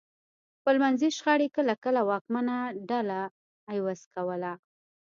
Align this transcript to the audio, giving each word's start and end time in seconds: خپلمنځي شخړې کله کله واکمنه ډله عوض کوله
خپلمنځي 0.59 1.09
شخړې 1.17 1.47
کله 1.57 1.73
کله 1.83 2.01
واکمنه 2.09 2.55
ډله 2.89 3.19
عوض 3.73 3.99
کوله 4.13 4.53